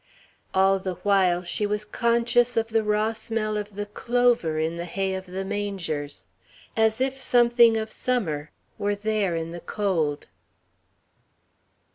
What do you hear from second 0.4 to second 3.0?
All the while, she was conscious of the